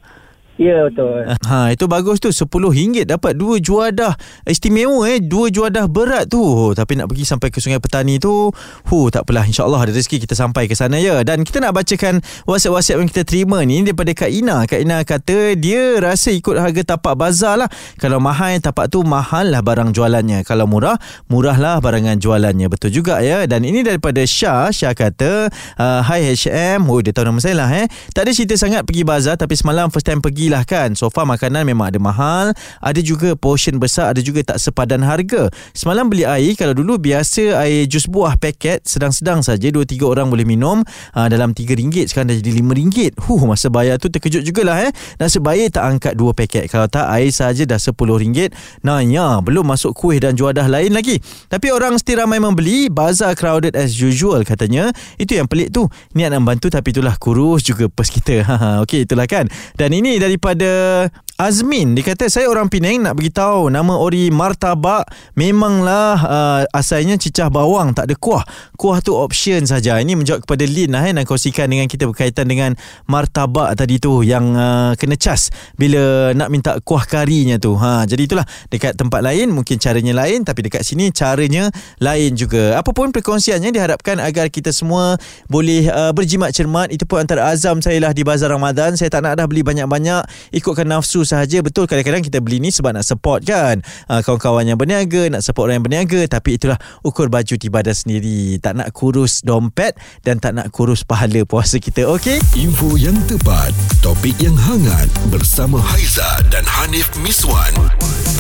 Ya 0.62 0.86
betul. 0.86 1.25
Ha 1.50 1.74
itu 1.74 1.89
bagus 1.89 2.22
tu. 2.22 2.29
RM10 2.29 3.10
dapat 3.10 3.33
dua 3.33 3.57
juadah 3.57 4.13
istimewa 4.45 5.10
eh. 5.10 5.17
Dua 5.17 5.50
juadah 5.50 5.89
berat 5.89 6.29
tu. 6.29 6.41
Oh, 6.41 6.72
tapi 6.77 6.93
nak 6.93 7.10
pergi 7.10 7.25
sampai 7.25 7.50
ke 7.50 7.57
Sungai 7.57 7.81
Petani 7.81 8.22
tu 8.22 8.53
hu 8.89 8.98
tak 9.10 9.25
apalah. 9.25 9.50
Insyaallah 9.50 9.81
ada 9.81 9.93
rezeki 9.93 10.24
kita 10.24 10.38
sampai 10.38 10.69
ke 10.69 10.77
sana 10.77 11.01
ya. 11.01 11.25
Dan 11.25 11.41
kita 11.41 11.57
nak 11.57 11.74
bacakan 11.74 12.22
WhatsApp-WhatsApp 12.45 13.00
yang 13.01 13.10
kita 13.10 13.24
terima 13.25 13.57
ni 13.65 13.81
daripada 13.81 14.13
Kak 14.13 14.29
Ina. 14.29 14.69
Kak 14.69 14.79
Ina 14.81 15.01
kata 15.01 15.57
dia 15.57 15.98
rasa 15.98 16.29
ikut 16.29 16.53
harga 16.53 16.95
tapak 16.95 17.17
bazar 17.17 17.57
lah. 17.57 17.69
Kalau 17.98 18.22
mahal 18.22 18.62
tapak 18.62 18.93
tu 18.93 19.01
mahal 19.01 19.50
lah 19.50 19.65
barang 19.65 19.89
jualannya. 19.91 20.45
Kalau 20.45 20.69
murah 20.69 21.01
murahlah 21.33 21.81
barangan 21.81 22.22
jualannya. 22.22 22.69
Betul 22.69 22.93
juga 22.93 23.25
ya. 23.25 23.50
Dan 23.50 23.65
ini 23.65 23.81
daripada 23.81 24.22
Syah. 24.22 24.69
Syah 24.69 24.93
kata 24.93 25.50
uh, 25.81 26.01
Hi 26.05 26.29
HM 26.33 26.86
oh 26.86 27.01
dia 27.01 27.10
tahu 27.10 27.25
nama 27.25 27.39
saya 27.41 27.57
lah 27.57 27.69
eh. 27.74 27.89
Tak 28.13 28.29
ada 28.29 28.31
cerita 28.31 28.53
sangat 28.53 28.86
pergi 28.86 29.01
bazar 29.01 29.36
tapi 29.36 29.57
semalam 29.57 29.89
first 29.89 30.05
time 30.05 30.22
pergi 30.22 30.42
rugilah 30.43 30.67
kan. 30.67 30.91
So 31.00 31.07
far 31.07 31.23
makanan 31.23 31.63
memang 31.63 31.95
ada 31.95 32.00
mahal, 32.03 32.51
ada 32.83 33.00
juga 33.00 33.31
portion 33.39 33.79
besar, 33.79 34.12
ada 34.12 34.19
juga 34.19 34.43
tak 34.43 34.59
sepadan 34.59 35.00
harga. 35.00 35.47
Semalam 35.71 36.12
beli 36.12 36.27
air 36.27 36.51
kalau 36.59 36.75
dulu 36.75 37.00
biasa 37.00 37.63
air 37.63 37.88
jus 37.88 38.12
buah 38.12 38.35
paket 38.35 38.83
sedang-sedang 38.83 39.39
saja 39.39 39.71
2 39.71 39.88
3 39.88 40.03
orang 40.03 40.27
boleh 40.27 40.43
minum 40.43 40.83
uh, 41.15 41.27
dalam 41.31 41.55
RM3 41.55 42.12
sekarang 42.12 42.27
dah 42.27 42.38
jadi 42.43 42.59
RM5. 42.59 43.23
Huh 43.23 43.41
masa 43.47 43.71
bayar 43.71 43.95
tu 44.03 44.12
terkejut 44.12 44.43
jugalah 44.43 44.83
eh. 44.83 44.91
Nasib 45.15 45.47
baik 45.47 45.79
tak 45.79 45.88
angkat 45.88 46.13
2 46.19 46.35
paket. 46.35 46.67
Kalau 46.67 46.91
tak 46.91 47.07
air 47.07 47.31
saja 47.31 47.63
dah 47.63 47.79
RM10. 47.79 48.51
Nah 48.83 49.00
ya, 49.00 49.39
belum 49.39 49.63
masuk 49.63 49.95
kuih 49.95 50.19
dan 50.19 50.35
juadah 50.35 50.67
lain 50.67 50.91
lagi. 50.91 51.23
Tapi 51.47 51.71
orang 51.71 51.95
mesti 51.95 52.19
ramai 52.19 52.43
membeli, 52.43 52.91
bazar 52.91 53.31
crowded 53.39 53.79
as 53.79 53.95
usual 53.95 54.43
katanya. 54.43 54.91
Itu 55.15 55.39
yang 55.39 55.47
pelik 55.47 55.71
tu. 55.71 55.88
Niat 56.17 56.35
nak 56.35 56.43
bantu 56.43 56.67
tapi 56.67 56.91
itulah 56.91 57.15
kurus 57.15 57.63
juga 57.63 57.88
pers 57.88 58.12
kita. 58.12 58.43
Okey 58.83 59.07
itulah 59.07 59.29
kan. 59.29 59.47
Dan 59.77 59.93
ini 59.95 60.17
daripada 60.33 61.13
Azmin 61.33 61.97
dia 61.97 62.05
kata 62.05 62.29
saya 62.29 62.45
orang 62.45 62.69
Penang 62.69 63.01
nak 63.09 63.17
beritahu 63.17 63.65
nama 63.73 63.97
ori 63.97 64.29
martabak 64.29 65.09
memanglah 65.33 66.13
uh, 66.21 66.61
asalnya 66.69 67.17
cicah 67.17 67.49
bawang 67.49 67.89
tak 67.97 68.05
ada 68.05 68.13
kuah. 68.13 68.45
Kuah 68.77 69.01
tu 69.01 69.17
option 69.17 69.65
saja. 69.65 69.97
Ini 69.97 70.13
menjawab 70.13 70.45
kepada 70.45 70.61
Lin 70.69 70.93
lah 70.93 71.01
eh, 71.09 71.13
nak 71.17 71.25
kongsikan 71.25 71.73
dengan 71.73 71.89
kita 71.89 72.05
berkaitan 72.05 72.45
dengan 72.45 72.77
martabak 73.09 73.73
tadi 73.73 73.97
tu 73.97 74.21
yang 74.21 74.53
uh, 74.53 74.93
kena 74.93 75.17
cas 75.17 75.49
bila 75.73 76.37
nak 76.37 76.53
minta 76.53 76.77
kuah 76.85 77.01
karinya 77.01 77.57
tu. 77.57 77.73
Ha 77.81 78.05
jadi 78.05 78.29
itulah 78.29 78.45
dekat 78.69 78.93
tempat 78.93 79.25
lain 79.25 79.49
mungkin 79.49 79.81
caranya 79.81 80.13
lain 80.13 80.45
tapi 80.45 80.69
dekat 80.69 80.85
sini 80.85 81.09
caranya 81.09 81.73
lain 81.97 82.37
juga. 82.37 82.77
Apapun 82.77 83.09
perkongsiannya 83.09 83.73
diharapkan 83.73 84.21
agar 84.21 84.53
kita 84.53 84.69
semua 84.69 85.17
boleh 85.49 85.89
uh, 85.89 86.13
berjimat 86.13 86.53
cermat. 86.53 86.93
Itu 86.93 87.09
pun 87.09 87.25
antara 87.25 87.49
azam 87.49 87.81
saya 87.81 87.97
lah 87.97 88.13
di 88.13 88.21
bazar 88.21 88.53
Ramadan. 88.53 88.93
Saya 89.01 89.09
tak 89.09 89.25
nak 89.25 89.41
dah 89.41 89.49
beli 89.49 89.65
banyak-banyak 89.65 90.53
ikutkan 90.53 90.85
nafsu 90.85 91.22
sahaja. 91.25 91.59
Betul 91.59 91.89
kadang-kadang 91.89 92.23
kita 92.23 92.39
beli 92.39 92.63
ni 92.63 92.69
sebab 92.69 92.95
nak 92.95 93.07
support 93.07 93.43
kan. 93.43 93.81
Uh, 94.07 94.21
kawan-kawan 94.23 94.67
yang 94.67 94.79
berniaga 94.79 95.27
nak 95.31 95.41
support 95.43 95.67
orang 95.71 95.81
yang 95.81 95.87
berniaga. 95.87 96.21
Tapi 96.29 96.55
itulah 96.55 96.77
ukur 97.03 97.27
baju 97.27 97.55
di 97.57 97.67
badan 97.67 97.95
sendiri. 97.95 98.59
Tak 98.61 98.79
nak 98.79 98.95
kurus 98.95 99.41
dompet 99.41 99.97
dan 100.21 100.37
tak 100.37 100.55
nak 100.55 100.69
kurus 100.69 101.01
pahala 101.03 101.43
puasa 101.43 101.81
kita 101.81 102.05
okey? 102.07 102.39
Info 102.59 102.95
yang 102.95 103.15
tepat 103.27 103.73
topik 104.05 104.37
yang 104.39 104.55
hangat 104.55 105.09
bersama 105.33 105.79
Haiza 105.81 106.43
dan 106.51 106.63
Hanif 106.67 107.09
Miswan 107.19 107.73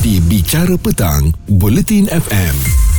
di 0.03 0.19
Bicara 0.19 0.75
Petang 0.75 1.31
Bulletin 1.47 2.11
FM 2.11 2.92